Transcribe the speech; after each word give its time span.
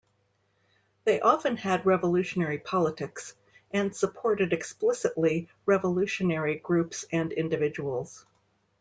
They 1.03 1.21
often 1.21 1.57
had 1.57 1.85
revolutionary 1.85 2.57
politics, 2.57 3.35
and 3.69 3.95
supported 3.95 4.51
explicitly 4.51 5.47
revolutionary 5.67 6.55
groups 6.55 7.05
and 7.11 7.31
individuals. 7.31 8.25